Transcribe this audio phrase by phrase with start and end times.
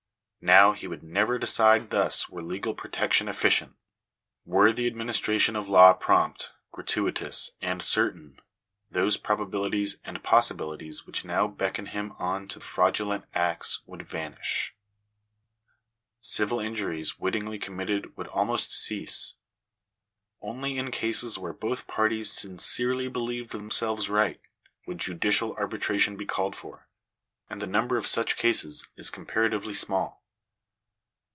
[0.43, 3.75] Now, he would never decide thus were legal protection efficient.
[4.43, 8.39] Were the administration of law prompt, gratuitous, and certain,
[8.89, 14.73] those probabilities and possi bilities which now beckon him on to fraudulent acts would vanish.
[16.21, 19.35] Civil injuries wittingly committed would almost cease.
[20.41, 24.41] Only in cases where both parties sincerely believed themselves right,
[24.87, 26.87] would judicial arbitration be called for;
[27.47, 30.17] and the number of such cases is comparatively small.